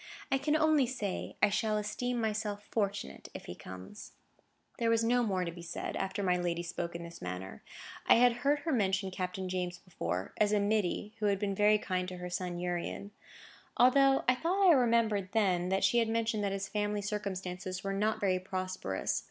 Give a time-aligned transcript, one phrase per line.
[0.31, 4.13] I can only say I shall esteem myself fortunate if he comes."
[4.79, 7.61] There was no more to be said, after my lady spoke in this manner.
[8.07, 11.77] I had heard her mention Captain James before, as a middy who had been very
[11.77, 13.11] kind to her son Urian.
[13.77, 18.19] I thought I remembered then, that she had mentioned that his family circumstances were not
[18.19, 19.19] very prosperous.